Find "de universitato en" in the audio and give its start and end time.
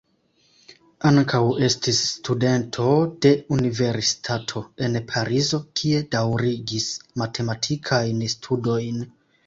3.27-4.99